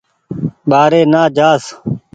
ٻآري 0.69 1.01
نآ 1.13 1.23
جآس 1.37 1.63